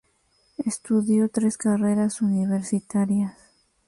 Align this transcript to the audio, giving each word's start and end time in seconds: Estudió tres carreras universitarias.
Estudió 0.65 1.29
tres 1.29 1.59
carreras 1.59 2.23
universitarias. 2.23 3.37